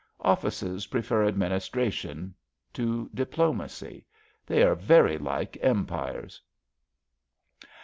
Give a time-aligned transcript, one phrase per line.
[0.21, 2.33] Offices prefer administration
[2.73, 4.03] to diplomacy.
[4.47, 6.41] They are very like Empires.